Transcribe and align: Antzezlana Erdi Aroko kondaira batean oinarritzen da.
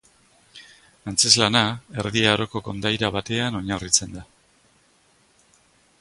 Antzezlana 1.11 1.61
Erdi 2.03 2.25
Aroko 2.31 2.63
kondaira 2.69 3.11
batean 3.19 3.61
oinarritzen 3.61 4.19
da. 4.19 4.25